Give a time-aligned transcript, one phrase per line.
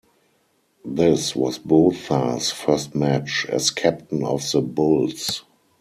[0.83, 5.43] This was Botha's first match as captain of the Bulls.